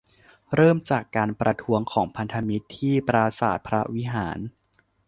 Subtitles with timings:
[0.55, 4.37] เริ่มจากการประท้วงของพันธมิตรที่ปราสาทพระวิหาร